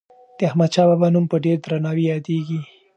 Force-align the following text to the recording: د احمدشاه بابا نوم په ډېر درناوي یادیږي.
د 0.37 0.39
احمدشاه 0.49 0.87
بابا 0.89 1.07
نوم 1.13 1.25
په 1.31 1.37
ډېر 1.45 1.57
درناوي 1.63 2.03
یادیږي. 2.11 2.59